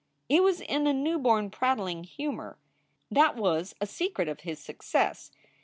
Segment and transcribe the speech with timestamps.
[0.27, 2.57] He was in a newborn prattling humor.
[3.11, 5.29] That was a secret of his success.